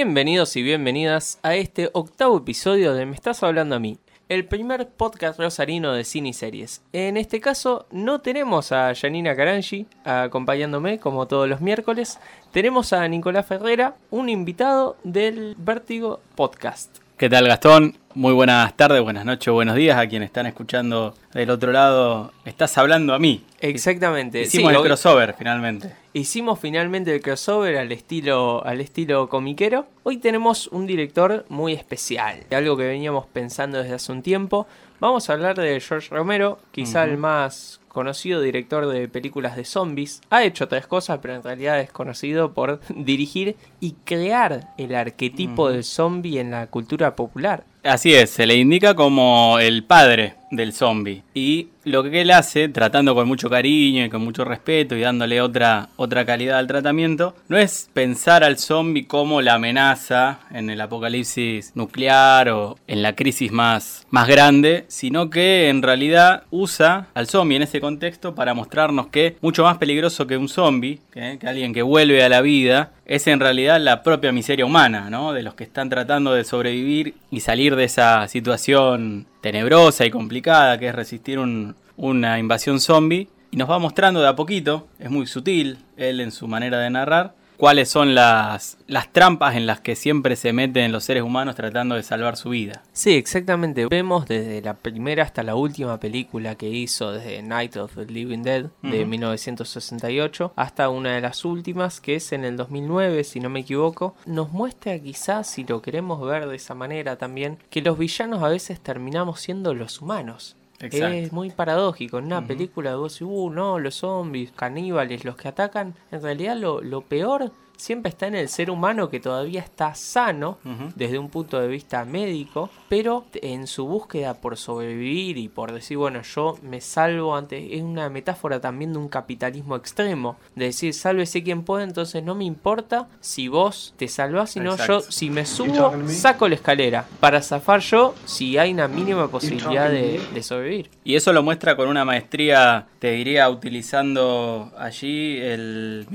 Bienvenidos 0.00 0.56
y 0.56 0.62
bienvenidas 0.62 1.38
a 1.42 1.54
este 1.54 1.90
octavo 1.92 2.38
episodio 2.38 2.94
de 2.94 3.04
Me 3.04 3.14
estás 3.14 3.42
hablando 3.42 3.76
a 3.76 3.78
mí, 3.78 3.98
el 4.30 4.44
primer 4.44 4.88
podcast 4.88 5.40
rosarino 5.40 5.92
de 5.92 6.04
cine 6.04 6.28
y 6.28 6.32
series. 6.32 6.82
En 6.92 7.16
este 7.16 7.40
caso 7.40 7.86
no 7.90 8.20
tenemos 8.20 8.70
a 8.70 8.94
Janina 8.94 9.34
Carangi 9.34 9.88
acompañándome 10.04 11.00
como 11.00 11.26
todos 11.26 11.48
los 11.48 11.60
miércoles, 11.60 12.20
tenemos 12.52 12.92
a 12.92 13.06
Nicolás 13.08 13.46
Ferrera, 13.46 13.96
un 14.10 14.28
invitado 14.28 14.96
del 15.02 15.56
Vértigo 15.58 16.20
Podcast. 16.36 16.98
¿Qué 17.18 17.28
tal 17.28 17.48
Gastón? 17.48 17.99
Muy 18.12 18.32
buenas 18.32 18.76
tardes, 18.76 19.00
buenas 19.02 19.24
noches, 19.24 19.54
buenos 19.54 19.76
días 19.76 19.96
a 19.96 20.08
quienes 20.08 20.26
están 20.26 20.46
escuchando 20.46 21.14
del 21.32 21.48
otro 21.48 21.70
lado. 21.70 22.32
Estás 22.44 22.76
hablando 22.76 23.14
a 23.14 23.20
mí. 23.20 23.44
Exactamente. 23.60 24.42
Hicimos 24.42 24.72
sí, 24.72 24.76
el 24.78 24.82
crossover 24.82 25.36
finalmente. 25.38 25.94
Hicimos 26.12 26.58
finalmente 26.58 27.14
el 27.14 27.22
crossover 27.22 27.78
al 27.78 27.92
estilo, 27.92 28.64
al 28.66 28.80
estilo 28.80 29.28
comiquero. 29.28 29.86
Hoy 30.02 30.16
tenemos 30.16 30.66
un 30.72 30.88
director 30.88 31.44
muy 31.48 31.72
especial, 31.72 32.42
algo 32.50 32.76
que 32.76 32.88
veníamos 32.88 33.26
pensando 33.26 33.78
desde 33.78 33.94
hace 33.94 34.10
un 34.10 34.22
tiempo. 34.22 34.66
Vamos 34.98 35.30
a 35.30 35.34
hablar 35.34 35.56
de 35.56 35.80
George 35.80 36.08
Romero, 36.10 36.58
quizá 36.72 37.04
el 37.04 37.16
más 37.16 37.80
conocido 37.86 38.40
director 38.40 38.88
de 38.88 39.06
películas 39.06 39.54
de 39.54 39.64
zombies. 39.64 40.20
Ha 40.30 40.42
hecho 40.42 40.64
otras 40.64 40.88
cosas, 40.88 41.20
pero 41.22 41.36
en 41.36 41.44
realidad 41.44 41.78
es 41.78 41.92
conocido 41.92 42.54
por 42.54 42.80
dirigir 42.88 43.54
y 43.78 43.92
crear 44.04 44.72
el 44.78 44.96
arquetipo 44.96 45.70
del 45.70 45.84
zombie 45.84 46.40
en 46.40 46.50
la 46.50 46.66
cultura 46.66 47.14
popular. 47.14 47.64
Así 47.82 48.14
es, 48.14 48.30
se 48.30 48.46
le 48.46 48.56
indica 48.56 48.94
como 48.94 49.58
el 49.58 49.84
padre 49.84 50.34
del 50.50 50.72
zombie. 50.72 51.22
Y 51.34 51.68
lo 51.84 52.02
que 52.02 52.20
él 52.20 52.30
hace, 52.30 52.68
tratando 52.68 53.14
con 53.14 53.26
mucho 53.26 53.48
cariño 53.48 54.04
y 54.04 54.10
con 54.10 54.22
mucho 54.22 54.44
respeto 54.44 54.96
y 54.96 55.00
dándole 55.00 55.40
otra, 55.40 55.88
otra 55.96 56.26
calidad 56.26 56.58
al 56.58 56.66
tratamiento, 56.66 57.34
no 57.48 57.56
es 57.56 57.88
pensar 57.92 58.44
al 58.44 58.58
zombie 58.58 59.06
como 59.06 59.40
la 59.40 59.54
amenaza 59.54 60.40
en 60.50 60.70
el 60.70 60.80
apocalipsis 60.80 61.72
nuclear 61.74 62.50
o 62.50 62.78
en 62.86 63.02
la 63.02 63.14
crisis 63.14 63.50
más, 63.50 64.06
más 64.10 64.28
grande, 64.28 64.84
sino 64.88 65.30
que 65.30 65.68
en 65.68 65.82
realidad 65.82 66.44
usa 66.50 67.08
al 67.14 67.26
zombie 67.26 67.56
en 67.56 67.62
ese 67.62 67.80
contexto 67.80 68.34
para 68.34 68.54
mostrarnos 68.54 69.06
que 69.08 69.36
mucho 69.40 69.64
más 69.64 69.78
peligroso 69.78 70.26
que 70.26 70.36
un 70.36 70.48
zombie, 70.48 71.00
que, 71.12 71.38
que 71.40 71.46
alguien 71.48 71.72
que 71.72 71.82
vuelve 71.82 72.22
a 72.22 72.28
la 72.28 72.40
vida, 72.40 72.92
es 73.06 73.26
en 73.26 73.40
realidad 73.40 73.80
la 73.80 74.04
propia 74.04 74.30
miseria 74.30 74.64
humana, 74.64 75.10
¿no? 75.10 75.32
De 75.32 75.42
los 75.42 75.54
que 75.54 75.64
están 75.64 75.88
tratando 75.88 76.32
de 76.32 76.44
sobrevivir 76.44 77.14
y 77.30 77.40
salir 77.40 77.74
de 77.74 77.84
esa 77.84 78.28
situación 78.28 79.26
tenebrosa 79.40 80.04
y 80.06 80.10
complicada 80.10 80.78
que 80.78 80.88
es 80.88 80.94
resistir 80.94 81.38
un- 81.38 81.74
una 81.96 82.38
invasión 82.38 82.80
zombie. 82.80 83.28
Y 83.50 83.56
nos 83.56 83.68
va 83.68 83.78
mostrando 83.78 84.20
de 84.20 84.28
a 84.28 84.36
poquito, 84.36 84.86
es 84.98 85.10
muy 85.10 85.26
sutil 85.26 85.78
él 85.96 86.20
en 86.20 86.30
su 86.30 86.46
manera 86.46 86.78
de 86.78 86.90
narrar, 86.90 87.34
cuáles 87.60 87.90
son 87.90 88.14
las, 88.14 88.78
las 88.86 89.12
trampas 89.12 89.54
en 89.54 89.66
las 89.66 89.80
que 89.80 89.94
siempre 89.94 90.34
se 90.34 90.54
meten 90.54 90.92
los 90.92 91.04
seres 91.04 91.22
humanos 91.22 91.54
tratando 91.56 91.94
de 91.94 92.02
salvar 92.02 92.38
su 92.38 92.48
vida. 92.50 92.82
Sí, 92.92 93.12
exactamente. 93.12 93.86
Vemos 93.86 94.26
desde 94.26 94.62
la 94.62 94.74
primera 94.74 95.24
hasta 95.24 95.42
la 95.42 95.54
última 95.54 96.00
película 96.00 96.54
que 96.54 96.70
hizo, 96.70 97.12
desde 97.12 97.42
Night 97.42 97.76
of 97.76 97.94
the 97.94 98.06
Living 98.06 98.42
Dead 98.42 98.64
de 98.82 99.00
Ujú. 99.00 99.06
1968, 99.06 100.54
hasta 100.56 100.88
una 100.88 101.14
de 101.14 101.20
las 101.20 101.44
últimas 101.44 102.00
que 102.00 102.16
es 102.16 102.32
en 102.32 102.44
el 102.44 102.56
2009, 102.56 103.24
si 103.24 103.40
no 103.40 103.50
me 103.50 103.60
equivoco, 103.60 104.14
nos 104.24 104.50
muestra 104.52 104.98
quizás, 104.98 105.46
si 105.46 105.64
lo 105.64 105.82
queremos 105.82 106.26
ver 106.26 106.48
de 106.48 106.56
esa 106.56 106.74
manera 106.74 107.16
también, 107.16 107.58
que 107.68 107.82
los 107.82 107.98
villanos 107.98 108.42
a 108.42 108.48
veces 108.48 108.80
terminamos 108.80 109.40
siendo 109.40 109.74
los 109.74 110.00
humanos. 110.00 110.56
Exacto. 110.80 111.14
Es 111.14 111.32
muy 111.32 111.50
paradójico. 111.50 112.18
En 112.18 112.26
una 112.26 112.46
película 112.46 112.90
de 112.90 112.96
vos 112.96 113.12
decís, 113.12 113.28
uh, 113.30 113.50
no, 113.50 113.78
los 113.78 113.96
zombies, 113.96 114.52
caníbales, 114.52 115.24
los 115.24 115.36
que 115.36 115.48
atacan. 115.48 115.94
En 116.10 116.22
realidad, 116.22 116.56
lo, 116.56 116.80
lo 116.80 117.02
peor 117.02 117.52
siempre 117.80 118.10
está 118.10 118.26
en 118.26 118.34
el 118.34 118.48
ser 118.48 118.70
humano 118.70 119.08
que 119.08 119.20
todavía 119.20 119.60
está 119.60 119.94
sano 119.94 120.58
desde 120.94 121.18
un 121.18 121.28
punto 121.30 121.60
de 121.60 121.66
vista 121.68 122.04
médico, 122.04 122.70
pero 122.88 123.24
en 123.34 123.66
su 123.66 123.86
búsqueda 123.86 124.34
por 124.34 124.56
sobrevivir 124.56 125.38
y 125.38 125.48
por 125.48 125.72
decir, 125.72 125.96
bueno, 125.96 126.22
yo 126.22 126.58
me 126.62 126.80
salvo 126.80 127.34
ante. 127.34 127.76
Es 127.76 127.82
una 127.82 128.08
metáfora 128.10 128.60
también 128.60 128.92
de 128.92 128.98
un 128.98 129.08
capitalismo 129.08 129.76
extremo. 129.76 130.36
De 130.54 130.66
decir, 130.66 130.94
sálvese 130.94 131.42
quien 131.42 131.62
pueda, 131.62 131.84
entonces 131.84 132.22
no 132.22 132.34
me 132.34 132.44
importa 132.44 133.08
si 133.20 133.48
vos 133.48 133.94
te 133.96 134.08
salvás, 134.08 134.50
sino 134.50 134.76
yo, 134.76 134.98
Exacto. 134.98 135.12
si 135.12 135.30
me 135.30 135.46
subo, 135.46 135.92
saco 136.08 136.48
la 136.48 136.54
escalera. 136.54 137.06
Para 137.18 137.42
zafar 137.42 137.80
yo, 137.80 138.14
si 138.24 138.58
hay 138.58 138.72
una 138.72 138.88
mínima 138.88 139.28
posibilidad 139.28 139.90
de, 139.90 140.20
de 140.32 140.42
sobrevivir. 140.42 140.90
Y 141.04 141.14
eso 141.14 141.32
lo 141.32 141.42
muestra 141.42 141.76
con 141.76 141.88
una 141.88 142.04
maestría, 142.04 142.86
te 142.98 143.12
diría, 143.12 143.48
utilizando 143.48 144.70
allí 144.76 145.38
el 145.40 146.06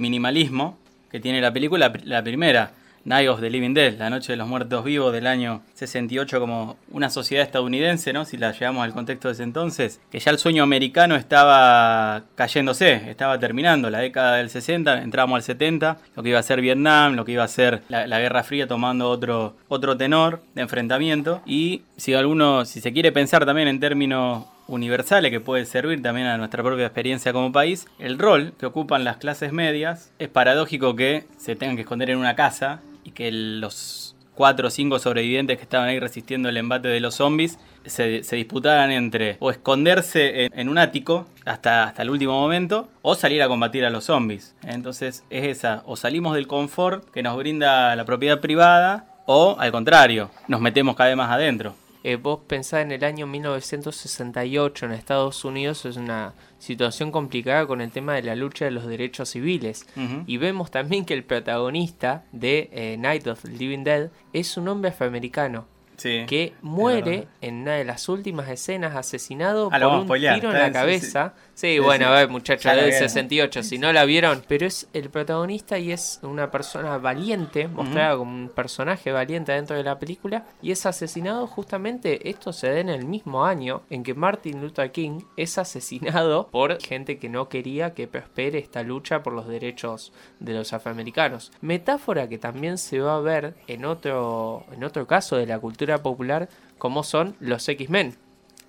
minimalismo 0.00 0.81
que 1.12 1.20
tiene 1.20 1.40
la 1.40 1.52
película, 1.52 1.92
la 2.04 2.24
primera, 2.24 2.72
Night 3.04 3.28
of 3.28 3.40
the 3.40 3.50
Living 3.50 3.74
Dead, 3.74 3.98
La 3.98 4.10
Noche 4.10 4.32
de 4.32 4.36
los 4.36 4.46
Muertos 4.48 4.84
Vivos 4.84 5.12
del 5.12 5.26
año 5.26 5.62
68 5.74 6.38
como 6.40 6.76
una 6.90 7.10
sociedad 7.10 7.44
estadounidense, 7.44 8.12
¿no? 8.12 8.24
Si 8.24 8.36
la 8.36 8.52
llevamos 8.52 8.84
al 8.84 8.92
contexto 8.92 9.28
de 9.28 9.34
ese 9.34 9.42
entonces, 9.42 10.00
que 10.10 10.20
ya 10.20 10.30
el 10.30 10.38
sueño 10.38 10.62
americano 10.62 11.16
estaba 11.16 12.22
cayéndose, 12.34 13.10
estaba 13.10 13.38
terminando, 13.38 13.90
la 13.90 13.98
década 13.98 14.36
del 14.36 14.50
60, 14.50 15.02
entramos 15.02 15.36
al 15.36 15.42
70, 15.42 15.98
lo 16.14 16.22
que 16.22 16.28
iba 16.30 16.38
a 16.38 16.42
ser 16.42 16.60
Vietnam, 16.60 17.14
lo 17.14 17.24
que 17.24 17.32
iba 17.32 17.44
a 17.44 17.48
ser 17.48 17.82
la, 17.88 18.22
Guerra 18.22 18.44
Fría 18.44 18.68
tomando 18.68 19.10
otro, 19.10 19.56
otro 19.68 19.96
tenor 19.96 20.40
de 20.54 20.62
enfrentamiento, 20.62 21.42
y 21.44 21.82
si 21.96 22.14
alguno, 22.14 22.64
si 22.64 22.80
se 22.80 22.92
quiere 22.92 23.10
pensar 23.10 23.44
también 23.44 23.68
en 23.68 23.80
términos 23.80 24.44
universales 24.72 25.30
que 25.30 25.40
puede 25.40 25.64
servir 25.66 26.02
también 26.02 26.26
a 26.26 26.38
nuestra 26.38 26.62
propia 26.62 26.86
experiencia 26.86 27.32
como 27.32 27.52
país, 27.52 27.86
el 27.98 28.18
rol 28.18 28.54
que 28.58 28.66
ocupan 28.66 29.04
las 29.04 29.18
clases 29.18 29.52
medias 29.52 30.12
es 30.18 30.28
paradójico 30.28 30.96
que 30.96 31.24
se 31.36 31.56
tengan 31.56 31.76
que 31.76 31.82
esconder 31.82 32.10
en 32.10 32.18
una 32.18 32.34
casa 32.34 32.80
y 33.04 33.12
que 33.12 33.30
los 33.30 34.16
cuatro 34.34 34.68
o 34.68 34.70
cinco 34.70 34.98
sobrevivientes 34.98 35.58
que 35.58 35.62
estaban 35.62 35.88
ahí 35.88 36.00
resistiendo 36.00 36.48
el 36.48 36.56
embate 36.56 36.88
de 36.88 37.00
los 37.00 37.16
zombies 37.16 37.58
se, 37.84 38.22
disputaran 38.22 38.90
entre 38.90 39.36
o 39.40 39.50
esconderse 39.50 40.44
en, 40.44 40.58
en 40.58 40.68
un 40.68 40.78
ático 40.78 41.26
hasta, 41.44 41.84
hasta 41.84 42.02
el 42.02 42.10
último 42.10 42.32
momento 42.32 42.88
o 43.02 43.14
salir 43.14 43.42
a 43.42 43.48
combatir 43.48 43.84
a 43.84 43.90
los 43.90 44.04
zombies. 44.04 44.54
Entonces 44.62 45.24
es 45.30 45.44
esa, 45.44 45.82
o 45.86 45.96
salimos 45.96 46.34
del 46.34 46.46
confort 46.46 47.08
que 47.10 47.22
nos 47.22 47.36
brinda 47.36 47.94
la 47.96 48.04
propiedad 48.04 48.40
privada 48.40 49.06
o 49.26 49.56
al 49.58 49.70
contrario, 49.70 50.30
nos 50.48 50.60
metemos 50.60 50.96
cada 50.96 51.10
vez 51.10 51.16
más 51.16 51.30
adentro. 51.30 51.74
Eh, 52.04 52.16
vos 52.16 52.40
pensás 52.46 52.82
en 52.82 52.92
el 52.92 53.04
año 53.04 53.26
1968 53.26 54.86
en 54.86 54.92
Estados 54.92 55.44
Unidos, 55.44 55.84
es 55.84 55.96
una 55.96 56.34
situación 56.58 57.12
complicada 57.12 57.66
con 57.66 57.80
el 57.80 57.90
tema 57.90 58.14
de 58.14 58.22
la 58.22 58.34
lucha 58.34 58.64
de 58.64 58.70
los 58.70 58.86
derechos 58.86 59.30
civiles. 59.30 59.86
Y 60.26 60.36
vemos 60.36 60.70
también 60.70 61.04
que 61.04 61.14
el 61.14 61.24
protagonista 61.24 62.24
de 62.32 62.70
eh, 62.72 62.96
Night 62.98 63.26
of 63.26 63.42
the 63.42 63.48
Living 63.48 63.84
Dead 63.84 64.10
es 64.32 64.56
un 64.56 64.68
hombre 64.68 64.90
afroamericano 64.90 65.71
Sí, 65.96 66.24
que 66.26 66.54
muere 66.62 67.28
en 67.40 67.62
una 67.62 67.74
de 67.74 67.84
las 67.84 68.08
últimas 68.08 68.48
escenas 68.48 68.96
asesinado 68.96 69.68
Ah, 69.72 69.78
por 69.78 69.88
un 69.88 70.04
spoilear, 70.04 70.34
tiro 70.36 70.52
en 70.52 70.58
la 70.58 70.72
cabeza. 70.72 71.34
Sí, 71.54 71.72
Sí, 71.72 71.78
bueno, 71.78 72.06
a 72.06 72.10
ver, 72.10 72.28
muchachos, 72.28 72.72
del 72.74 72.86
vieron. 72.86 73.08
68, 73.08 73.62
si 73.62 73.78
no 73.78 73.92
la 73.92 74.04
vieron, 74.04 74.42
pero 74.48 74.66
es 74.66 74.88
el 74.94 75.10
protagonista 75.10 75.78
y 75.78 75.92
es 75.92 76.18
una 76.22 76.50
persona 76.50 76.98
valiente, 76.98 77.68
mostrada 77.68 78.16
como 78.16 78.32
un 78.32 78.48
personaje 78.48 79.12
valiente 79.12 79.52
dentro 79.52 79.76
de 79.76 79.84
la 79.84 79.98
película, 79.98 80.46
y 80.60 80.72
es 80.72 80.86
asesinado 80.86 81.46
justamente, 81.46 82.28
esto 82.28 82.52
se 82.52 82.72
da 82.72 82.80
en 82.80 82.88
el 82.88 83.04
mismo 83.04 83.44
año 83.44 83.82
en 83.90 84.02
que 84.02 84.14
Martin 84.14 84.60
Luther 84.60 84.90
King 84.90 85.20
es 85.36 85.58
asesinado 85.58 86.48
por 86.48 86.80
gente 86.80 87.18
que 87.18 87.28
no 87.28 87.48
quería 87.48 87.94
que 87.94 88.08
prospere 88.08 88.58
esta 88.58 88.82
lucha 88.82 89.22
por 89.22 89.32
los 89.32 89.46
derechos 89.46 90.12
de 90.40 90.54
los 90.54 90.72
afroamericanos. 90.72 91.52
Metáfora 91.60 92.28
que 92.28 92.38
también 92.38 92.78
se 92.78 93.00
va 93.00 93.16
a 93.16 93.20
ver 93.20 93.54
en 93.66 93.84
otro, 93.84 94.64
en 94.72 94.84
otro 94.84 95.06
caso 95.06 95.36
de 95.36 95.46
la 95.46 95.58
cultura 95.58 95.81
popular, 96.02 96.48
como 96.78 97.02
son 97.02 97.34
los 97.40 97.68
X-Men 97.68 98.14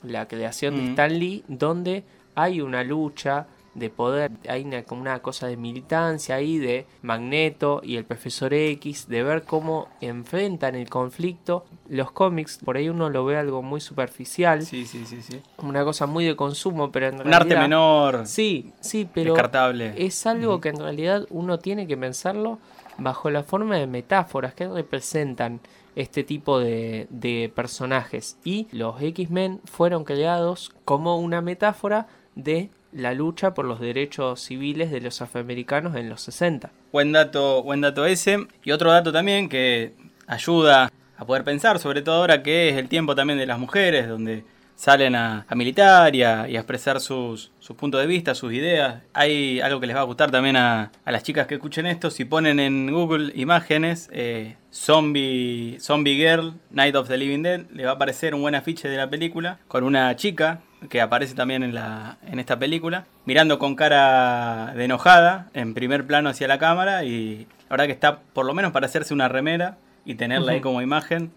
la 0.03 0.27
creación 0.27 0.75
de 0.75 0.81
Mm. 0.81 0.89
Stan 0.89 1.17
Lee, 1.19 1.43
donde 1.47 2.03
hay 2.35 2.59
una 2.59 2.83
lucha 2.83 3.47
de 3.73 3.89
poder, 3.89 4.31
hay 4.49 4.63
una, 4.65 4.83
como 4.83 5.01
una 5.01 5.17
cosa 5.19 5.47
de 5.47 5.55
militancia 5.57 6.35
ahí 6.35 6.57
de 6.59 6.85
Magneto 7.01 7.79
y 7.83 7.95
el 7.95 8.03
Profesor 8.03 8.53
X, 8.53 9.07
de 9.07 9.23
ver 9.23 9.43
cómo 9.43 9.87
enfrentan 10.01 10.75
el 10.75 10.89
conflicto. 10.89 11.65
Los 11.89 12.11
cómics, 12.11 12.59
por 12.63 12.75
ahí 12.77 12.89
uno 12.89 13.09
lo 13.09 13.23
ve 13.25 13.37
algo 13.37 13.61
muy 13.63 13.79
superficial, 13.81 14.63
Sí, 14.63 14.85
sí, 14.85 15.05
sí, 15.05 15.21
sí. 15.21 15.39
una 15.57 15.83
cosa 15.85 16.05
muy 16.05 16.25
de 16.25 16.35
consumo, 16.35 16.91
pero 16.91 17.07
en 17.07 17.13
Un 17.15 17.19
realidad... 17.21 17.41
arte 17.41 17.55
menor, 17.57 18.27
Sí, 18.27 18.73
sí, 18.81 19.07
pero 19.11 19.33
descartable. 19.33 19.93
es 19.97 20.25
algo 20.27 20.59
que 20.61 20.69
en 20.69 20.77
realidad 20.79 21.25
uno 21.29 21.57
tiene 21.59 21.87
que 21.87 21.95
pensarlo 21.97 22.59
bajo 22.97 23.29
la 23.31 23.41
forma 23.41 23.77
de 23.77 23.87
metáforas 23.87 24.53
que 24.53 24.67
representan 24.67 25.61
este 25.95 26.23
tipo 26.23 26.59
de, 26.59 27.51
personajes. 27.55 28.37
Y 28.43 28.67
los 28.71 29.01
X-Men 29.01 29.61
fueron 29.65 30.03
creados 30.03 30.71
como 30.85 31.17
una 31.19 31.41
metáfora 31.41 32.07
de 32.35 32.69
la 32.91 33.13
lucha 33.13 33.53
por 33.53 33.65
los 33.65 33.79
derechos 33.79 34.41
civiles 34.41 34.91
de 34.91 35.01
los 35.01 35.21
afroamericanos 35.21 35.95
en 35.95 36.09
los 36.09 36.21
60. 36.21 36.71
Buen 36.91 37.11
dato, 37.11 37.63
buen 37.63 37.81
dato 37.81 38.05
ese. 38.05 38.47
Y 38.63 38.71
otro 38.71 38.91
dato 38.91 39.11
también 39.11 39.49
que 39.49 39.93
ayuda 40.27 40.91
a 41.17 41.25
poder 41.25 41.43
pensar, 41.43 41.79
sobre 41.79 42.01
todo 42.01 42.15
ahora 42.15 42.43
que 42.43 42.69
es 42.69 42.77
el 42.77 42.89
tiempo 42.89 43.15
también 43.15 43.39
de 43.39 43.45
las 43.45 43.59
mujeres, 43.59 44.07
donde 44.07 44.43
salen 44.83 45.15
a, 45.15 45.45
a 45.47 45.55
militar 45.55 46.13
y 46.13 46.23
a, 46.23 46.49
y 46.49 46.57
a 46.57 46.59
expresar 46.59 46.99
sus, 46.99 47.51
sus 47.59 47.77
puntos 47.77 48.01
de 48.01 48.05
vista, 48.05 48.35
sus 48.35 48.51
ideas. 48.51 49.01
Hay 49.13 49.61
algo 49.61 49.79
que 49.79 49.87
les 49.87 49.95
va 49.95 50.01
a 50.01 50.03
gustar 50.03 50.29
también 50.29 50.57
a, 50.57 50.91
a 51.05 51.11
las 51.13 51.23
chicas 51.23 51.47
que 51.47 51.55
escuchen 51.55 51.85
esto. 51.85 52.11
Si 52.11 52.25
ponen 52.25 52.59
en 52.59 52.91
Google 52.91 53.31
imágenes 53.33 54.09
eh, 54.11 54.57
Zombie, 54.73 55.77
Zombie 55.79 56.17
Girl, 56.17 56.55
Night 56.69 56.95
of 56.97 57.07
the 57.07 57.17
Living 57.17 57.43
Dead, 57.43 57.61
le 57.71 57.85
va 57.85 57.91
a 57.91 57.93
aparecer 57.93 58.35
un 58.35 58.41
buen 58.41 58.55
afiche 58.55 58.89
de 58.89 58.97
la 58.97 59.09
película 59.09 59.57
con 59.69 59.85
una 59.85 60.13
chica 60.17 60.59
que 60.89 60.99
aparece 60.99 61.33
también 61.33 61.63
en, 61.63 61.73
la, 61.73 62.17
en 62.27 62.39
esta 62.39 62.59
película, 62.59 63.05
mirando 63.23 63.59
con 63.59 63.77
cara 63.77 64.73
de 64.75 64.83
enojada, 64.83 65.49
en 65.53 65.73
primer 65.73 66.05
plano 66.05 66.27
hacia 66.27 66.49
la 66.49 66.59
cámara 66.59 67.05
y 67.05 67.47
la 67.69 67.69
verdad 67.69 67.85
que 67.85 67.93
está 67.93 68.19
por 68.33 68.45
lo 68.45 68.53
menos 68.53 68.73
para 68.73 68.87
hacerse 68.87 69.13
una 69.13 69.29
remera 69.29 69.77
y 70.03 70.15
tenerla 70.15 70.51
ahí 70.51 70.59
como 70.59 70.81
imagen. 70.81 71.31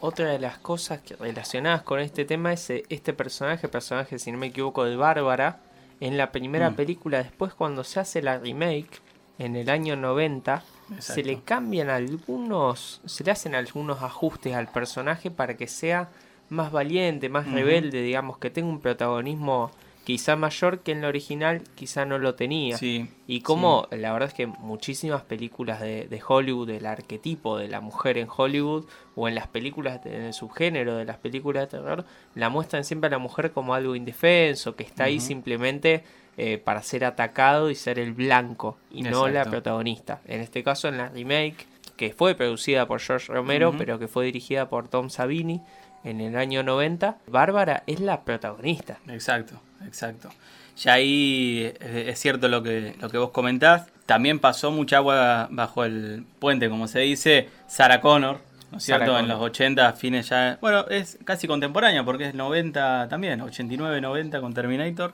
Otra 0.00 0.28
de 0.30 0.38
las 0.38 0.58
cosas 0.58 1.00
que 1.00 1.16
relacionadas 1.16 1.82
con 1.82 2.00
este 2.00 2.24
tema 2.24 2.52
es 2.52 2.68
eh, 2.70 2.84
este 2.88 3.12
personaje, 3.12 3.68
personaje 3.68 4.18
si 4.18 4.30
no 4.30 4.38
me 4.38 4.46
equivoco 4.48 4.84
de 4.84 4.96
Bárbara, 4.96 5.60
en 6.00 6.16
la 6.18 6.30
primera 6.32 6.70
Mm. 6.70 6.74
película, 6.74 7.18
después 7.22 7.54
cuando 7.54 7.82
se 7.82 8.00
hace 8.00 8.20
la 8.22 8.38
remake 8.38 9.00
en 9.38 9.56
el 9.56 9.70
año 9.70 9.96
90, 9.96 10.62
se 10.98 11.22
le 11.24 11.40
cambian 11.40 11.88
algunos, 11.90 13.00
se 13.06 13.24
le 13.24 13.30
hacen 13.32 13.54
algunos 13.54 14.02
ajustes 14.02 14.54
al 14.54 14.68
personaje 14.68 15.30
para 15.30 15.56
que 15.56 15.66
sea 15.66 16.08
más 16.50 16.70
valiente, 16.70 17.28
más 17.28 17.50
rebelde, 17.50 18.02
digamos, 18.02 18.38
que 18.38 18.50
tenga 18.50 18.68
un 18.68 18.80
protagonismo 18.80 19.70
quizá 20.06 20.36
mayor 20.36 20.78
que 20.80 20.92
en 20.92 21.00
la 21.02 21.08
original, 21.08 21.62
quizá 21.74 22.04
no 22.04 22.16
lo 22.18 22.36
tenía. 22.36 22.78
Sí, 22.78 23.08
Y 23.26 23.40
como 23.40 23.88
la 23.90 24.12
verdad 24.12 24.28
es 24.28 24.34
que 24.34 24.46
muchísimas 24.46 25.22
películas 25.22 25.80
de, 25.80 26.06
de 26.06 26.22
Hollywood, 26.24 26.70
el 26.70 26.86
arquetipo 26.86 27.58
de 27.58 27.66
la 27.66 27.80
mujer 27.80 28.16
en 28.16 28.28
Hollywood, 28.34 28.86
o 29.16 29.26
en 29.26 29.34
las 29.34 29.48
películas, 29.48 30.04
de- 30.04 30.14
en 30.14 30.22
el 30.22 30.32
subgénero 30.32 30.94
de 30.96 31.04
las 31.06 31.16
películas 31.16 31.64
de 31.64 31.78
terror, 31.78 32.04
la 32.36 32.48
muestran 32.50 32.84
siempre 32.84 33.08
a 33.08 33.10
la 33.10 33.18
mujer 33.18 33.50
como 33.50 33.74
algo 33.74 33.96
indefenso, 33.96 34.76
que 34.76 34.84
está 34.84 35.04
ahí 35.04 35.18
simplemente 35.20 36.04
eh, 36.38 36.58
para 36.58 36.82
ser 36.82 37.04
atacado 37.04 37.68
y 37.70 37.74
ser 37.74 37.98
el 37.98 38.12
blanco, 38.12 38.76
y 38.92 39.02
no 39.10 39.26
la 39.34 39.40
protagonista. 39.50 40.20
En 40.26 40.40
este 40.40 40.62
caso, 40.62 40.86
en 40.86 40.98
la 40.98 41.08
remake, 41.08 41.66
que 41.96 42.12
fue 42.12 42.34
producida 42.36 42.86
por 42.86 43.00
George 43.00 43.32
Romero, 43.32 43.70
pero 43.78 43.98
que 43.98 44.06
fue 44.06 44.26
dirigida 44.26 44.68
por 44.68 44.86
Tom 44.88 45.08
Savini 45.08 45.62
en 46.06 46.20
el 46.20 46.36
año 46.36 46.62
90, 46.62 47.18
Bárbara 47.26 47.82
es 47.86 48.00
la 48.00 48.22
protagonista. 48.22 48.98
Exacto, 49.08 49.60
exacto. 49.84 50.30
Ya 50.78 50.94
ahí 50.94 51.72
eh, 51.80 52.06
es 52.08 52.18
cierto 52.20 52.48
lo 52.48 52.62
que, 52.62 52.94
lo 53.00 53.10
que 53.10 53.18
vos 53.18 53.30
comentás. 53.30 53.88
También 54.06 54.38
pasó 54.38 54.70
mucha 54.70 54.98
agua 54.98 55.48
bajo 55.50 55.84
el 55.84 56.24
puente, 56.38 56.68
como 56.68 56.86
se 56.86 57.00
dice, 57.00 57.48
Sarah 57.66 58.00
Connor, 58.00 58.40
¿no 58.70 58.78
es 58.78 58.84
cierto? 58.84 59.18
En 59.18 59.26
los 59.26 59.40
80, 59.40 59.92
fines 59.94 60.28
ya... 60.28 60.58
Bueno, 60.60 60.86
es 60.88 61.18
casi 61.24 61.48
contemporánea 61.48 62.04
porque 62.04 62.28
es 62.28 62.34
90 62.34 63.08
también, 63.08 63.40
89, 63.40 64.00
90 64.00 64.40
con 64.40 64.54
Terminator. 64.54 65.12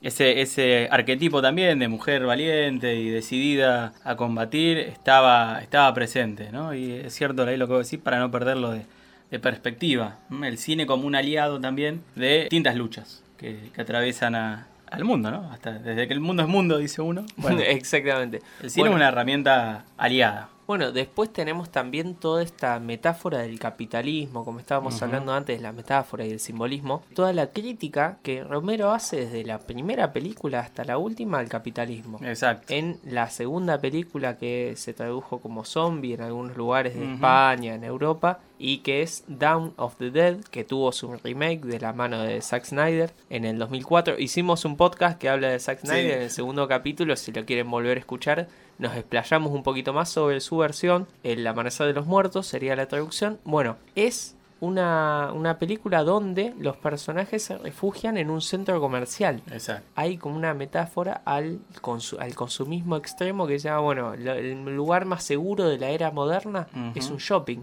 Ese, 0.00 0.40
ese 0.40 0.88
arquetipo 0.90 1.42
también 1.42 1.78
de 1.78 1.88
mujer 1.88 2.24
valiente 2.24 2.94
y 2.94 3.10
decidida 3.10 3.92
a 4.02 4.16
combatir 4.16 4.78
estaba, 4.78 5.60
estaba 5.60 5.92
presente, 5.92 6.50
¿no? 6.50 6.72
Y 6.72 6.92
es 6.92 7.12
cierto 7.12 7.42
ahí 7.42 7.58
lo 7.58 7.66
que 7.66 7.74
vos 7.74 7.90
decís 7.90 8.02
para 8.02 8.18
no 8.18 8.30
perderlo 8.30 8.70
de, 8.70 8.86
de 9.30 9.38
perspectiva. 9.38 10.18
El 10.42 10.58
cine 10.58 10.86
como 10.86 11.06
un 11.06 11.14
aliado 11.14 11.60
también 11.60 12.02
de 12.16 12.40
distintas 12.42 12.76
luchas 12.76 13.22
que, 13.36 13.70
que 13.74 13.80
atraviesan 13.80 14.34
a- 14.34 14.66
al 14.90 15.04
mundo, 15.04 15.30
¿no? 15.30 15.50
Hasta 15.52 15.72
desde 15.78 16.08
que 16.08 16.14
el 16.14 16.20
mundo 16.20 16.42
es 16.42 16.48
mundo, 16.48 16.78
dice 16.78 17.00
uno. 17.00 17.24
Bueno, 17.36 17.60
Exactamente. 17.60 18.40
el 18.62 18.70
cine 18.70 18.82
Bueno, 18.88 18.96
es 18.96 19.00
una 19.00 19.08
herramienta 19.08 19.84
aliada. 19.96 20.48
Bueno, 20.70 20.92
después 20.92 21.32
tenemos 21.32 21.70
también 21.70 22.14
toda 22.14 22.44
esta 22.44 22.78
metáfora 22.78 23.38
del 23.38 23.58
capitalismo, 23.58 24.44
como 24.44 24.60
estábamos 24.60 25.02
hablando 25.02 25.32
antes 25.32 25.58
de 25.58 25.60
la 25.60 25.72
metáfora 25.72 26.24
y 26.24 26.30
el 26.30 26.38
simbolismo, 26.38 27.02
toda 27.12 27.32
la 27.32 27.48
crítica 27.48 28.18
que 28.22 28.44
Romero 28.44 28.92
hace 28.92 29.16
desde 29.16 29.44
la 29.44 29.58
primera 29.58 30.12
película 30.12 30.60
hasta 30.60 30.84
la 30.84 30.96
última 30.96 31.40
al 31.40 31.48
capitalismo. 31.48 32.20
Exacto. 32.22 32.72
En 32.72 33.00
la 33.02 33.30
segunda 33.30 33.80
película 33.80 34.38
que 34.38 34.74
se 34.76 34.92
tradujo 34.92 35.40
como 35.40 35.64
zombie 35.64 36.14
en 36.14 36.20
algunos 36.20 36.56
lugares 36.56 36.94
de. 36.94 37.14
España, 37.14 37.74
en 37.74 37.82
Europa, 37.82 38.38
y 38.56 38.78
que 38.78 39.02
es 39.02 39.24
Down 39.26 39.72
of 39.76 39.96
the 39.96 40.12
Dead, 40.12 40.36
que 40.52 40.62
tuvo 40.62 40.92
su 40.92 41.12
remake 41.16 41.62
de 41.62 41.80
la 41.80 41.94
mano 41.94 42.22
de 42.22 42.40
Zack 42.42 42.66
Snyder 42.66 43.10
en 43.28 43.44
el 43.44 43.58
2004. 43.58 44.20
Hicimos 44.20 44.64
un 44.64 44.76
podcast 44.76 45.18
que 45.18 45.30
habla 45.30 45.48
de 45.48 45.58
Zack 45.58 45.80
Sí. 45.80 45.86
Snyder 45.88 46.18
en 46.18 46.22
el 46.22 46.30
segundo 46.30 46.68
capítulo, 46.68 47.16
si 47.16 47.32
lo 47.32 47.44
quieren 47.44 47.68
volver 47.70 47.96
a 47.96 48.00
escuchar, 48.00 48.48
nos 48.80 48.96
explayamos 48.96 49.52
un 49.52 49.62
poquito 49.62 49.92
más 49.92 50.08
sobre 50.08 50.40
su 50.40 50.56
versión. 50.56 51.06
El 51.22 51.46
Amanecer 51.46 51.86
de 51.86 51.92
los 51.92 52.06
Muertos 52.06 52.46
sería 52.48 52.74
la 52.74 52.86
traducción. 52.88 53.38
Bueno, 53.44 53.76
es 53.94 54.36
una, 54.60 55.30
una 55.34 55.58
película 55.58 56.02
donde 56.04 56.52
los 56.58 56.76
personajes 56.76 57.42
se 57.44 57.56
refugian 57.56 58.18
en 58.18 58.28
un 58.28 58.42
centro 58.42 58.78
comercial 58.78 59.40
Exacto. 59.50 59.88
hay 59.94 60.18
como 60.18 60.36
una 60.36 60.52
metáfora 60.52 61.22
al, 61.24 61.60
consu- 61.80 62.18
al 62.20 62.34
consumismo 62.34 62.96
extremo 62.96 63.46
que 63.46 63.58
se 63.58 63.68
llama, 63.68 63.80
bueno, 63.80 64.12
el 64.12 64.64
lugar 64.76 65.06
más 65.06 65.24
seguro 65.24 65.66
de 65.66 65.78
la 65.78 65.88
era 65.88 66.10
moderna 66.10 66.66
es 66.94 67.08
un 67.10 67.16
shopping. 67.16 67.60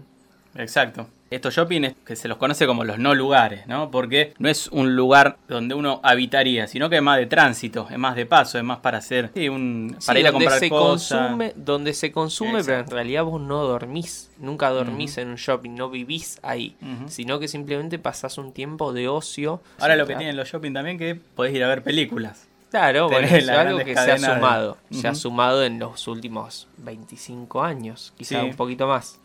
Exacto. 0.56 1.06
Estos 1.30 1.54
shopping 1.54 1.90
que 2.06 2.16
se 2.16 2.26
los 2.26 2.38
conoce 2.38 2.66
como 2.66 2.84
los 2.84 2.98
no 2.98 3.14
lugares, 3.14 3.66
¿no? 3.66 3.90
Porque 3.90 4.32
no 4.38 4.48
es 4.48 4.68
un 4.68 4.96
lugar 4.96 5.36
donde 5.46 5.74
uno 5.74 6.00
habitaría, 6.02 6.66
sino 6.66 6.88
que 6.88 6.96
es 6.96 7.02
más 7.02 7.18
de 7.18 7.26
tránsito, 7.26 7.86
es 7.90 7.98
más 7.98 8.16
de 8.16 8.24
paso, 8.24 8.56
es 8.56 8.64
más 8.64 8.78
para 8.78 8.96
hacer 8.96 9.30
sí, 9.34 9.46
un 9.50 9.94
para 10.06 10.16
Sí, 10.16 10.20
ir 10.20 10.26
a 10.26 10.30
donde 10.30 10.44
comprar 10.46 10.58
se 10.60 10.68
cosas. 10.70 11.18
consume, 11.20 11.52
donde 11.54 11.92
se 11.92 12.12
consume, 12.12 12.64
pero 12.64 12.78
en 12.78 12.86
realidad 12.90 13.24
vos 13.24 13.42
no 13.42 13.62
dormís, 13.62 14.30
nunca 14.38 14.70
dormís 14.70 15.18
en 15.18 15.28
un 15.28 15.36
shopping, 15.36 15.74
no 15.74 15.90
vivís 15.90 16.38
ahí, 16.42 16.76
sino 17.08 17.38
que 17.38 17.46
simplemente 17.46 17.98
pasás 17.98 18.38
un 18.38 18.52
tiempo 18.54 18.94
de 18.94 19.08
ocio. 19.08 19.60
Ahora 19.80 19.96
lo 19.96 20.06
que 20.06 20.16
tienen 20.16 20.34
los 20.34 20.48
shopping 20.48 20.72
también 20.72 20.96
que 20.96 21.14
podés 21.14 21.54
ir 21.54 21.62
a 21.62 21.68
ver 21.68 21.82
películas. 21.82 22.48
Claro, 22.70 23.08
bueno, 23.10 23.28
es 23.28 23.46
algo 23.50 23.78
que 23.80 23.92
se 23.94 24.00
ha 24.00 24.14
de- 24.14 24.18
sumado, 24.18 24.78
se 24.90 25.06
ha 25.08 25.14
sumado 25.14 25.62
en 25.62 25.78
los 25.78 26.08
últimos 26.08 26.68
25 26.78 27.62
años, 27.62 28.14
quizá 28.16 28.40
Sí. 28.40 28.46
un 28.48 28.56
poquito 28.56 28.86
más. 28.86 29.20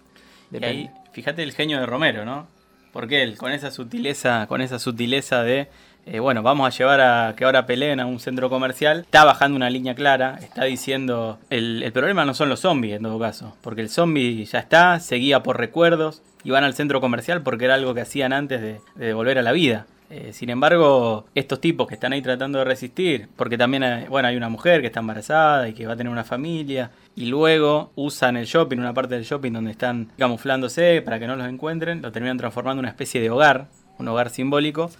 Y 0.53 0.59
Depende. 0.59 0.67
ahí, 0.67 0.89
fíjate 1.11 1.43
el 1.43 1.51
genio 1.51 1.79
de 1.79 1.85
Romero, 1.85 2.25
¿no? 2.25 2.47
Porque 2.91 3.23
él, 3.23 3.37
con 3.37 3.51
esa 3.51 3.71
sutileza, 3.71 4.45
con 4.47 4.61
esa 4.61 4.77
sutileza 4.77 5.41
de, 5.41 5.67
eh, 6.05 6.19
bueno, 6.19 6.43
vamos 6.43 6.67
a 6.67 6.77
llevar 6.77 7.01
a 7.01 7.33
que 7.35 7.43
ahora 7.43 7.65
peleen 7.65 7.99
a 7.99 8.05
un 8.05 8.19
centro 8.19 8.49
comercial, 8.51 8.99
está 8.99 9.23
bajando 9.23 9.55
una 9.57 9.71
línea 9.71 9.95
clara, 9.95 10.37
está 10.41 10.65
diciendo, 10.65 11.39
el, 11.49 11.81
el 11.81 11.91
problema 11.91 12.23
no 12.23 12.35
son 12.35 12.49
los 12.49 12.59
zombies 12.59 12.97
en 12.97 13.03
todo 13.03 13.19
caso, 13.19 13.57
porque 13.61 13.81
el 13.81 13.89
zombie 13.89 14.45
ya 14.45 14.59
está, 14.59 14.99
seguía 14.99 15.41
por 15.41 15.57
recuerdos, 15.57 16.21
y 16.43 16.51
van 16.51 16.63
al 16.63 16.75
centro 16.75 17.01
comercial 17.01 17.41
porque 17.41 17.65
era 17.65 17.73
algo 17.75 17.93
que 17.95 18.01
hacían 18.01 18.31
antes 18.33 18.61
de, 18.61 18.81
de 18.95 19.13
volver 19.13 19.39
a 19.39 19.41
la 19.41 19.53
vida. 19.53 19.87
Eh, 20.09 20.31
sin 20.33 20.49
embargo, 20.49 21.25
estos 21.33 21.59
tipos 21.59 21.87
que 21.87 21.95
están 21.95 22.13
ahí 22.13 22.21
tratando 22.21 22.59
de 22.59 22.65
resistir, 22.65 23.29
porque 23.35 23.57
también 23.57 23.83
hay, 23.83 24.07
bueno, 24.07 24.27
hay 24.27 24.35
una 24.35 24.49
mujer 24.49 24.81
que 24.81 24.87
está 24.87 24.99
embarazada 24.99 25.67
y 25.69 25.73
que 25.73 25.87
va 25.87 25.93
a 25.93 25.95
tener 25.95 26.11
una 26.11 26.23
familia, 26.23 26.91
y 27.15 27.25
luego 27.25 27.91
usan 27.95 28.37
el 28.37 28.45
shopping, 28.45 28.77
una 28.77 28.93
parte 28.93 29.15
del 29.15 29.23
shopping 29.23 29.51
donde 29.51 29.71
están 29.71 30.11
camuflándose 30.17 31.01
para 31.01 31.19
que 31.19 31.27
no 31.27 31.35
los 31.35 31.47
encuentren, 31.47 32.01
lo 32.01 32.11
terminan 32.11 32.37
transformando 32.37 32.79
en 32.79 32.85
una 32.85 32.89
especie 32.89 33.21
de 33.21 33.29
hogar, 33.29 33.67
un 33.97 34.07
hogar 34.07 34.29
simbólico. 34.29 34.91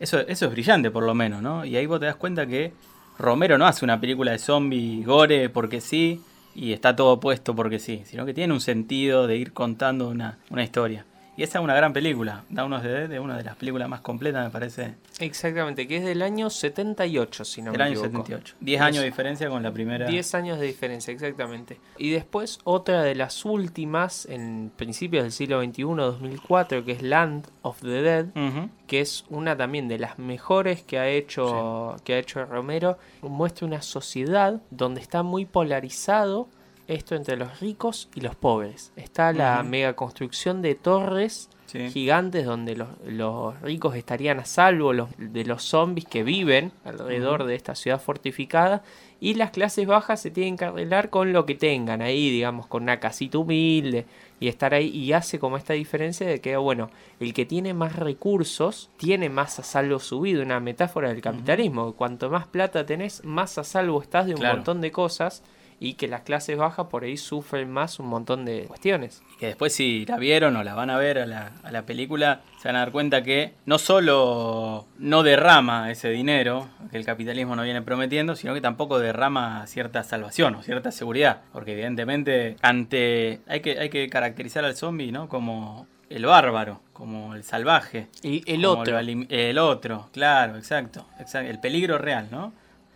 Eso, 0.00 0.20
eso 0.20 0.46
es 0.46 0.50
brillante 0.50 0.90
por 0.90 1.04
lo 1.04 1.14
menos, 1.14 1.42
¿no? 1.42 1.64
Y 1.64 1.76
ahí 1.76 1.86
vos 1.86 2.00
te 2.00 2.06
das 2.06 2.16
cuenta 2.16 2.46
que 2.46 2.72
Romero 3.18 3.58
no 3.58 3.66
hace 3.66 3.84
una 3.84 4.00
película 4.00 4.32
de 4.32 4.38
zombie 4.38 5.04
gore 5.04 5.48
porque 5.48 5.80
sí, 5.80 6.20
y 6.54 6.72
está 6.72 6.96
todo 6.96 7.20
puesto 7.20 7.54
porque 7.54 7.78
sí, 7.78 8.02
sino 8.04 8.26
que 8.26 8.34
tiene 8.34 8.52
un 8.52 8.60
sentido 8.60 9.26
de 9.26 9.36
ir 9.36 9.52
contando 9.52 10.08
una, 10.08 10.38
una 10.50 10.62
historia. 10.62 11.04
Y 11.36 11.42
esa 11.42 11.58
es 11.58 11.64
una 11.64 11.74
gran 11.74 11.92
película. 11.92 12.44
Down 12.48 12.72
of 12.72 12.82
the 12.82 12.88
Dead 12.88 13.12
es 13.12 13.20
una 13.20 13.36
de 13.36 13.42
las 13.42 13.56
películas 13.56 13.88
más 13.88 14.00
completas, 14.00 14.44
me 14.44 14.50
parece, 14.50 14.94
Exactamente, 15.18 15.88
que 15.88 15.96
es 15.96 16.04
del 16.04 16.22
año 16.22 16.48
78, 16.50 17.44
si 17.44 17.62
no 17.62 17.72
del 17.72 17.78
me 17.78 17.84
año 17.84 17.92
equivoco. 17.94 18.24
78. 18.24 18.56
10 18.60 18.80
años 18.80 18.98
de 19.00 19.04
diferencia 19.06 19.48
con 19.48 19.62
la 19.62 19.72
primera. 19.72 20.06
10 20.06 20.34
años 20.34 20.60
de 20.60 20.66
diferencia, 20.66 21.12
exactamente. 21.12 21.80
Y 21.98 22.10
después 22.10 22.58
otra 22.64 23.02
de 23.02 23.14
las 23.14 23.44
últimas, 23.44 24.26
en 24.26 24.70
principios 24.76 25.24
del 25.24 25.32
siglo 25.32 25.62
XXI, 25.62 25.82
2004, 25.82 26.84
que 26.84 26.92
es 26.92 27.02
Land 27.02 27.48
of 27.62 27.80
the 27.80 28.02
Dead, 28.02 28.26
que 28.86 29.00
es 29.00 29.24
una 29.28 29.56
también 29.56 29.88
de 29.88 29.98
las 29.98 30.18
mejores 30.18 30.82
que 30.82 30.98
ha 30.98 31.08
hecho, 31.08 31.96
que 32.04 32.14
ha 32.14 32.18
hecho 32.18 32.44
Romero, 32.44 32.98
muestra 33.22 33.66
una 33.66 33.82
sociedad 33.82 34.60
donde 34.70 35.00
está 35.00 35.22
muy 35.22 35.46
polarizado 35.46 36.48
esto 36.86 37.14
entre 37.14 37.36
los 37.36 37.60
ricos 37.60 38.08
y 38.14 38.20
los 38.20 38.34
pobres. 38.36 38.92
Está 38.96 39.32
la 39.32 39.60
Ujú. 39.60 39.68
mega 39.70 39.94
construcción 39.94 40.62
de 40.62 40.74
torres 40.74 41.48
Sí. 41.66 41.88
gigantes 41.90 42.44
donde 42.44 42.76
los, 42.76 42.88
los 43.06 43.58
ricos 43.62 43.96
estarían 43.96 44.38
a 44.38 44.44
salvo 44.44 44.92
los, 44.92 45.08
de 45.16 45.44
los 45.44 45.62
zombies 45.64 46.06
que 46.06 46.22
viven 46.22 46.70
alrededor 46.84 47.44
de 47.44 47.54
esta 47.56 47.74
ciudad 47.74 48.00
fortificada 48.00 48.82
y 49.18 49.34
las 49.34 49.50
clases 49.50 49.86
bajas 49.86 50.20
se 50.20 50.30
tienen 50.30 50.56
que 50.56 50.66
arreglar 50.66 51.08
con 51.10 51.32
lo 51.32 51.46
que 51.46 51.54
tengan 51.56 52.00
ahí, 52.02 52.30
digamos, 52.30 52.66
con 52.68 52.82
una 52.84 53.00
casita 53.00 53.38
humilde 53.38 54.04
y 54.38 54.48
estar 54.48 54.74
ahí 54.74 54.88
y 54.88 55.14
hace 55.14 55.38
como 55.40 55.56
esta 55.56 55.72
diferencia 55.72 56.26
de 56.28 56.40
que, 56.40 56.56
bueno, 56.58 56.90
el 57.18 57.32
que 57.32 57.46
tiene 57.46 57.72
más 57.74 57.96
recursos 57.96 58.90
tiene 58.98 59.28
más 59.30 59.58
a 59.58 59.62
salvo 59.62 59.98
su 60.00 60.20
vida, 60.20 60.42
una 60.42 60.60
metáfora 60.60 61.08
del 61.08 61.22
capitalismo, 61.22 61.94
cuanto 61.94 62.28
más 62.30 62.46
plata 62.46 62.84
tenés, 62.86 63.24
más 63.24 63.56
a 63.58 63.64
salvo 63.64 64.00
estás 64.02 64.26
de 64.26 64.34
un 64.34 64.40
Claro. 64.40 64.56
montón 64.56 64.80
de 64.80 64.92
cosas 64.92 65.42
y 65.84 65.94
que 65.94 66.08
las 66.08 66.22
clases 66.22 66.56
bajas 66.56 66.86
por 66.86 67.04
ahí 67.04 67.16
sufren 67.16 67.70
más 67.70 67.98
un 67.98 68.06
montón 68.06 68.44
de 68.44 68.64
cuestiones. 68.64 69.22
Y 69.34 69.38
que 69.38 69.46
después 69.46 69.72
si 69.74 70.06
la 70.06 70.16
vieron 70.16 70.56
o 70.56 70.64
la 70.64 70.74
van 70.74 70.88
a 70.90 70.96
ver 70.96 71.18
a 71.18 71.26
la, 71.26 71.52
a 71.62 71.70
la 71.70 71.82
película, 71.82 72.40
se 72.60 72.68
van 72.68 72.76
a 72.76 72.78
dar 72.80 72.90
cuenta 72.92 73.22
que 73.22 73.52
no 73.66 73.78
solo 73.78 74.86
no 74.98 75.22
derrama 75.22 75.90
ese 75.90 76.08
dinero 76.10 76.68
que 76.90 76.96
el 76.96 77.04
capitalismo 77.04 77.56
nos 77.56 77.64
viene 77.64 77.82
prometiendo, 77.82 78.36
sino 78.36 78.54
que 78.54 78.60
tampoco 78.60 78.98
derrama 78.98 79.66
cierta 79.66 80.02
salvación 80.02 80.54
o 80.54 80.62
cierta 80.62 80.90
seguridad. 80.92 81.42
Porque 81.52 81.72
evidentemente 81.72 82.56
ante 82.62 83.40
hay 83.46 83.60
que, 83.60 83.78
hay 83.78 83.90
que 83.90 84.08
caracterizar 84.08 84.64
al 84.64 84.76
zombie 84.76 85.12
¿no? 85.12 85.28
como 85.28 85.86
el 86.10 86.26
bárbaro, 86.26 86.80
como 86.92 87.34
el 87.34 87.44
salvaje. 87.44 88.08
Y 88.22 88.42
el 88.50 88.64
otro. 88.64 88.98
alim- 88.98 89.26
el 89.30 89.58
otro, 89.58 90.08
claro, 90.12 90.56
exacto, 90.56 91.06
exacto. 91.18 91.50
El 91.50 91.58
peligro 91.60 91.98
real, 91.98 92.28
¿no? 92.30 92.52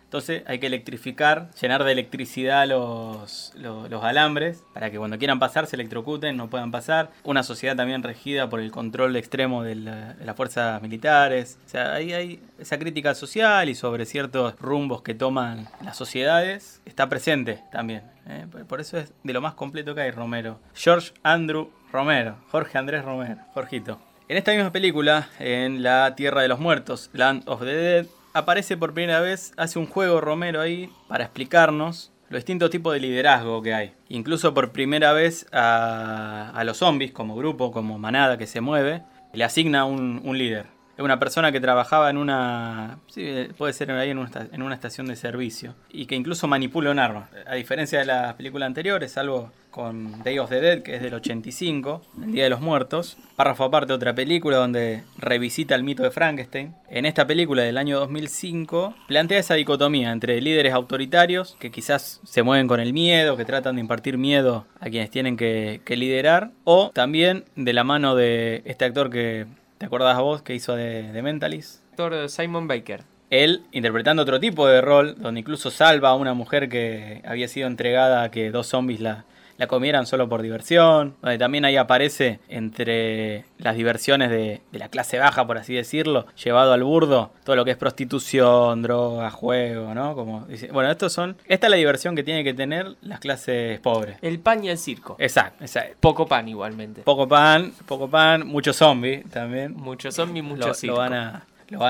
Entonces 0.09 0.41
hay 0.47 0.57
que 0.57 0.65
electrificar, 0.65 1.51
llenar 1.61 1.83
de 1.83 1.91
electricidad 1.91 2.67
los, 2.67 3.53
los, 3.55 4.03
alambres 4.03 4.63
para 4.73 4.89
que 4.89 4.97
cuando 4.97 5.19
quieran 5.19 5.37
pasar 5.37 5.67
se 5.67 5.75
electrocuten, 5.75 6.35
no 6.35 6.49
puedan 6.49 6.71
pasar. 6.71 7.11
Una 7.23 7.43
sociedad 7.43 7.75
también 7.75 8.01
regida 8.01 8.49
por 8.49 8.59
el 8.59 8.71
control 8.71 9.15
extremo 9.15 9.61
de, 9.61 9.75
la- 9.75 10.13
de 10.15 10.25
las 10.25 10.35
fuerzas 10.35 10.81
militares. 10.81 11.59
O 11.63 11.69
sea, 11.69 11.93
ahí 11.93 12.11
hay 12.13 12.39
esa 12.57 12.79
crítica 12.79 13.13
social 13.13 13.69
y 13.69 13.75
sobre 13.75 14.07
ciertos 14.07 14.55
rumbos 14.59 15.03
que 15.03 15.13
toman 15.13 15.67
las 15.85 15.95
sociedades. 15.95 16.81
Está 16.85 17.07
presente 17.07 17.61
también. 17.71 18.01
¿eh? 18.27 18.47
Por 18.67 18.81
eso 18.81 18.97
es 18.97 19.13
de 19.23 19.33
lo 19.33 19.41
más 19.41 19.53
completo 19.53 19.93
que 19.93 20.01
hay 20.01 20.09
Romero. 20.09 20.59
George 20.73 21.11
Andrew 21.21 21.69
Romero. 21.93 22.35
Jorge 22.49 22.79
Andrés 22.79 23.05
Romero. 23.05 23.37
Jorgito. 23.53 23.99
En 24.27 24.37
esta 24.37 24.53
misma 24.53 24.71
película, 24.71 25.29
en 25.39 25.83
La 25.83 26.15
Tierra 26.15 26.41
de 26.41 26.47
los 26.47 26.59
Muertos, 26.59 27.09
Land 27.13 27.43
of 27.47 27.61
the 27.61 27.65
Dead, 27.73 28.05
aparece 28.33 28.77
por 28.77 28.93
primera 28.93 29.19
vez, 29.19 29.53
hace 29.57 29.79
un 29.79 29.85
juego 29.85 30.21
Romero 30.21 30.61
ahí 30.61 30.89
para 31.07 31.25
explicarnos 31.25 32.11
los 32.29 32.39
distintos 32.39 32.69
tipos 32.69 32.93
de 32.93 32.99
liderazgo 32.99 33.61
que 33.61 33.73
hay. 33.73 33.93
Incluso 34.07 34.53
por 34.53 34.71
primera 34.71 35.13
vez 35.13 35.47
a, 35.51 36.61
los 36.65 36.77
zombies, 36.77 37.11
como 37.11 37.35
grupo, 37.35 37.71
como 37.71 37.97
manada 37.97 38.37
que 38.37 38.47
se 38.47 38.61
mueve, 38.61 39.03
le 39.33 39.43
asigna 39.43 39.85
un 39.85 40.37
líder. 40.37 40.78
Una 40.99 41.17
persona 41.17 41.51
que 41.51 41.61
trabajaba 41.61 42.09
en 42.09 42.17
una. 42.17 42.99
Sí, 43.07 43.21
eh, 43.23 43.49
puede 43.57 43.71
ser 43.73 43.91
ahí 43.91 44.09
en 44.09 44.17
una, 44.17 44.75
estación 44.75 45.07
de 45.07 45.15
servicio. 45.15 45.75
Y 45.89 46.05
que 46.05 46.15
incluso 46.15 46.47
manipula 46.47 46.91
un 46.91 46.99
arma. 46.99 47.29
A 47.47 47.55
diferencia 47.55 47.99
de 47.99 48.05
las 48.05 48.33
películas 48.35 48.67
anteriores, 48.67 49.13
salvo 49.13 49.51
con 49.71 50.23
Day 50.23 50.39
of 50.39 50.49
the 50.49 50.59
Dead, 50.59 50.81
que 50.81 50.95
es 50.95 51.01
del 51.01 51.13
85, 51.13 52.01
El 52.23 52.31
Día 52.33 52.43
de 52.43 52.49
los 52.49 52.59
Muertos. 52.59 53.17
Párrafo 53.35 53.63
aparte, 53.63 53.93
otra 53.93 54.13
película 54.13 54.57
donde 54.57 55.03
revisita 55.17 55.75
el 55.75 55.83
mito 55.83 56.03
de 56.03 56.11
Frankenstein. 56.11 56.75
En 56.89 57.05
esta 57.05 57.25
película 57.25 57.61
del 57.61 57.77
año 57.77 57.99
2005, 57.99 58.95
plantea 59.07 59.39
esa 59.39 59.53
dicotomía 59.53 60.11
entre 60.11 60.41
líderes 60.41 60.73
autoritarios, 60.73 61.55
que 61.59 61.71
quizás 61.71 62.19
se 62.25 62.43
mueven 62.43 62.67
con 62.67 62.79
el 62.79 62.91
miedo, 62.91 63.37
que 63.37 63.45
tratan 63.45 63.75
de 63.75 63.81
impartir 63.81 64.17
miedo 64.17 64.65
a 64.79 64.89
quienes 64.89 65.11
tienen 65.11 65.37
que 65.37 65.81
liderar, 65.95 66.51
o 66.65 66.91
también 66.93 67.45
de 67.55 67.73
la 67.73 67.83
mano 67.83 68.15
de 68.15 68.63
este 68.65 68.85
actor 68.85 69.09
que. 69.09 69.45
¿Te 69.79 69.85
acordás 69.85 70.17
a 70.17 70.21
vos 70.21 70.41
que 70.41 70.53
hizo 70.53 70.75
de, 70.75 71.09
de 71.13 71.21
Mentalist? 71.21 71.81
Actor 71.91 72.29
Simon 72.29 72.67
Baker. 72.67 73.03
Él 73.29 73.63
interpretando 73.71 74.23
otro 74.23 74.37
tipo 74.37 74.67
de 74.67 74.81
rol, 74.81 75.15
donde 75.17 75.39
incluso 75.39 75.71
salva 75.71 76.09
a 76.09 76.15
una 76.15 76.33
mujer 76.33 76.67
que 76.67 77.21
había 77.25 77.47
sido 77.47 77.65
entregada 77.67 78.23
a 78.23 78.29
que 78.29 78.51
dos 78.51 78.67
zombies 78.67 78.99
la, 78.99 79.23
la 79.59 79.67
comieran 79.67 80.07
solo 80.07 80.27
por 80.27 80.41
diversión, 80.41 81.15
donde 81.21 81.37
también 81.37 81.65
ahí 81.65 81.75
aparece 81.77 82.39
entre 82.47 83.45
las 83.59 83.75
diversiones 83.75 84.31
de, 84.31 84.61
de 84.71 84.79
la 84.79 84.89
clase 84.89 85.19
baja, 85.19 85.45
por 85.45 85.57
así 85.59 85.75
decirlo, 85.75 86.25
llevado 86.43 86.73
al 86.73 86.83
burdo, 86.83 87.31
todo 87.43 87.55
lo 87.55 87.65
que 87.65 87.71
es 87.71 87.77
prostitución, 87.77 88.81
droga, 88.81 89.29
juego, 89.29 89.93
¿no? 89.93 90.15
Como 90.15 90.45
dice, 90.47 90.71
bueno, 90.71 90.89
estos 90.89 91.13
son, 91.13 91.37
esta 91.45 91.67
es 91.67 91.71
la 91.71 91.77
diversión 91.77 92.15
que 92.15 92.23
tienen 92.23 92.43
que 92.43 92.53
tener 92.53 92.95
las 93.01 93.19
clases 93.19 93.79
pobres. 93.81 94.17
El 94.21 94.39
pan 94.39 94.63
y 94.63 94.69
el 94.69 94.77
circo. 94.77 95.15
Exacto, 95.19 95.63
exacto. 95.63 95.95
Poco 95.99 96.25
pan 96.25 96.47
igualmente. 96.47 97.01
Poco 97.03 97.27
pan, 97.27 97.73
poco 97.85 98.09
pan, 98.09 98.47
mucho 98.47 98.73
zombie 98.73 99.23
también 99.31 99.73
Mucho 99.73 100.11
zombie, 100.11 100.41
mucho 100.41 100.69
lo, 100.69 100.73
circo. 100.73 100.95
lo 100.95 101.01
van 101.01 101.13
a, 101.13 101.45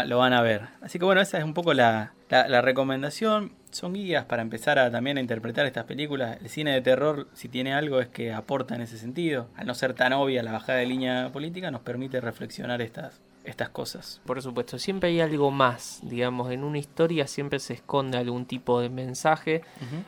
lo 0.05 0.17
van 0.17 0.33
a 0.33 0.41
ver. 0.41 0.63
Así 0.81 0.99
que 0.99 1.05
bueno, 1.05 1.21
esa 1.21 1.38
es 1.38 1.43
un 1.43 1.53
poco 1.53 1.73
la, 1.73 2.13
la- 2.29 2.47
la 2.47 2.61
recomendación. 2.61 3.51
Son 3.71 3.93
guías 3.93 4.25
para 4.25 4.41
empezar 4.41 4.79
a 4.79 4.89
también 4.89 5.17
a 5.17 5.21
interpretar 5.21 5.65
estas 5.65 5.85
películas. 5.85 6.38
El 6.41 6.49
cine 6.49 6.73
de 6.73 6.81
terror, 6.81 7.27
si 7.33 7.49
tiene 7.49 7.73
algo, 7.73 7.99
es 7.99 8.07
que 8.07 8.33
aporta 8.33 8.75
en 8.75 8.81
ese 8.81 8.97
sentido. 8.97 9.47
Al 9.55 9.67
no 9.67 9.75
ser 9.75 9.93
tan 9.93 10.13
obvia 10.13 10.43
la 10.43 10.51
bajada 10.51 10.79
de 10.79 10.88
línea 10.88 11.31
política, 11.31 11.69
nos 11.69 11.81
permite 11.81 12.19
reflexionar 12.19 12.81
estas, 12.81 13.21
estas 13.43 13.69
cosas. 13.69 14.21
Por 14.25 14.41
supuesto, 14.41 14.79
siempre 14.79 15.09
hay 15.09 15.21
algo 15.21 15.51
más, 15.51 15.99
digamos, 16.03 16.51
en 16.51 16.63
una 16.63 16.77
historia 16.77 17.27
siempre 17.27 17.59
se 17.59 17.73
esconde 17.73 18.17
algún 18.17 18.45
tipo 18.45 18.79
de 18.79 18.89
mensaje. 18.89 19.61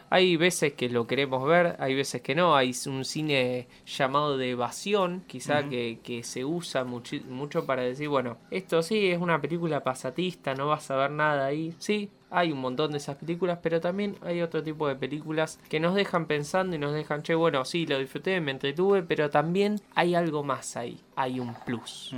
Hay 0.09 0.37
veces 0.37 0.73
que 0.73 0.89
lo 0.89 1.07
queremos 1.07 1.47
ver, 1.47 1.75
hay 1.79 1.95
veces 1.95 2.21
que 2.21 2.35
no, 2.35 2.55
hay 2.55 2.73
un 2.85 3.05
cine 3.05 3.67
llamado 3.85 4.37
de 4.37 4.51
evasión, 4.51 5.23
quizá 5.27 5.67
que, 5.69 5.99
que 6.03 6.23
se 6.23 6.45
usa 6.45 6.83
mucho 6.83 7.65
para 7.65 7.81
decir, 7.83 8.09
bueno, 8.09 8.37
esto 8.49 8.81
sí 8.83 9.07
es 9.07 9.19
una 9.19 9.41
película 9.41 9.83
pasatista, 9.83 10.53
no 10.53 10.67
vas 10.67 10.89
a 10.91 10.95
ver 10.95 11.11
nada 11.11 11.45
ahí. 11.45 11.73
Sí, 11.79 12.09
hay 12.31 12.51
un 12.51 12.59
montón 12.59 12.91
de 12.91 12.97
esas 12.97 13.17
películas, 13.17 13.59
pero 13.61 13.79
también 13.81 14.15
hay 14.23 14.41
otro 14.41 14.63
tipo 14.63 14.87
de 14.87 14.95
películas 14.95 15.59
que 15.69 15.79
nos 15.79 15.93
dejan 15.93 16.25
pensando 16.25 16.75
y 16.75 16.79
nos 16.79 16.93
dejan, 16.93 17.21
che, 17.21 17.35
bueno, 17.35 17.65
sí, 17.65 17.85
lo 17.85 17.99
disfruté, 17.99 18.39
me 18.41 18.51
entretuve, 18.51 19.03
pero 19.03 19.29
también 19.29 19.79
hay 19.93 20.15
algo 20.15 20.43
más 20.43 20.77
ahí, 20.77 20.99
hay 21.15 21.39
un 21.39 21.53
plus. 21.65 22.15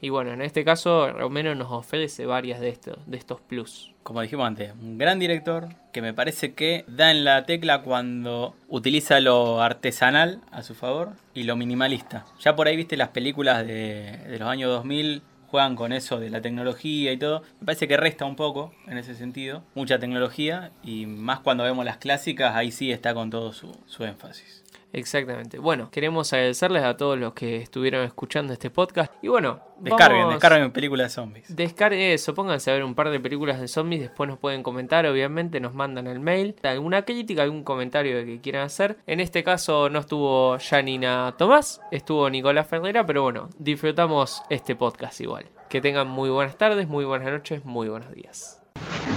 Y 0.00 0.10
bueno, 0.10 0.32
en 0.32 0.42
este 0.42 0.64
caso 0.64 1.10
Romero 1.10 1.54
nos 1.54 1.72
ofrece 1.72 2.26
varias 2.26 2.60
de 2.60 2.68
estos, 2.68 2.98
de 3.06 3.16
estos 3.16 3.40
plus. 3.40 3.94
Como 4.02 4.20
dijimos 4.20 4.46
antes, 4.46 4.72
un 4.80 4.98
gran 4.98 5.18
director 5.18 5.68
que 5.92 6.02
me 6.02 6.12
parece 6.12 6.52
que 6.52 6.84
da 6.86 7.10
en 7.10 7.24
la 7.24 7.46
tecla 7.46 7.82
cuando 7.82 8.54
utiliza 8.68 9.20
lo 9.20 9.62
artesanal 9.62 10.40
a 10.50 10.62
su 10.62 10.74
favor 10.74 11.12
y 11.34 11.44
lo 11.44 11.56
minimalista. 11.56 12.26
Ya 12.40 12.54
por 12.54 12.68
ahí 12.68 12.76
viste 12.76 12.96
las 12.96 13.08
películas 13.08 13.66
de, 13.66 14.18
de 14.28 14.38
los 14.38 14.48
años 14.48 14.70
2000 14.70 15.22
juegan 15.48 15.76
con 15.76 15.92
eso 15.92 16.20
de 16.20 16.30
la 16.30 16.40
tecnología 16.40 17.12
y 17.12 17.16
todo. 17.16 17.42
Me 17.60 17.66
parece 17.66 17.88
que 17.88 17.96
resta 17.96 18.24
un 18.24 18.36
poco 18.36 18.72
en 18.86 18.98
ese 18.98 19.14
sentido, 19.14 19.62
mucha 19.74 19.98
tecnología 19.98 20.72
y 20.82 21.06
más 21.06 21.40
cuando 21.40 21.64
vemos 21.64 21.84
las 21.84 21.98
clásicas, 21.98 22.54
ahí 22.54 22.70
sí 22.70 22.92
está 22.92 23.14
con 23.14 23.30
todo 23.30 23.52
su, 23.52 23.76
su 23.86 24.04
énfasis. 24.04 24.64
Exactamente. 24.96 25.58
Bueno, 25.58 25.90
queremos 25.90 26.32
agradecerles 26.32 26.82
a 26.82 26.96
todos 26.96 27.18
los 27.18 27.34
que 27.34 27.58
estuvieron 27.58 28.02
escuchando 28.06 28.54
este 28.54 28.70
podcast. 28.70 29.12
Y 29.20 29.28
bueno, 29.28 29.60
Descarguen, 29.78 30.20
vamos- 30.22 30.34
descarguen 30.36 30.70
películas 30.70 31.08
de 31.08 31.14
zombies. 31.14 31.54
Descarguen 31.54 32.12
eso, 32.12 32.32
pónganse 32.32 32.70
a 32.70 32.74
ver 32.74 32.82
un 32.82 32.94
par 32.94 33.10
de 33.10 33.20
películas 33.20 33.60
de 33.60 33.68
zombies, 33.68 34.00
después 34.00 34.26
nos 34.26 34.38
pueden 34.38 34.62
comentar, 34.62 35.04
obviamente, 35.04 35.60
nos 35.60 35.74
mandan 35.74 36.06
el 36.06 36.18
mail, 36.18 36.56
alguna 36.62 37.02
crítica, 37.02 37.42
algún 37.42 37.62
comentario 37.62 38.24
que 38.24 38.40
quieran 38.40 38.62
hacer. 38.64 38.96
En 39.06 39.20
este 39.20 39.44
caso 39.44 39.90
no 39.90 39.98
estuvo 39.98 40.56
Janina 40.58 41.34
Tomás, 41.36 41.82
estuvo 41.90 42.30
Nicolás 42.30 42.66
Ferreira, 42.66 43.04
pero 43.04 43.20
bueno, 43.22 43.50
disfrutamos 43.58 44.42
este 44.48 44.76
podcast 44.76 45.20
igual. 45.20 45.44
Que 45.68 45.82
tengan 45.82 46.08
muy 46.08 46.30
buenas 46.30 46.56
tardes, 46.56 46.88
muy 46.88 47.04
buenas 47.04 47.30
noches, 47.30 47.62
muy 47.66 47.90
buenos 47.90 48.10
días. 48.14 48.62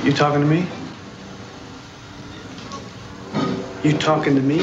You 0.03 0.11
talking 0.13 0.41
to 0.41 0.45
me? 0.47 0.65
You 3.85 3.93
talking 3.97 4.35
to 4.35 4.41
me? 4.41 4.59